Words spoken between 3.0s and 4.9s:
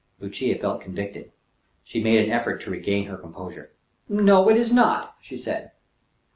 her composure. "No, it is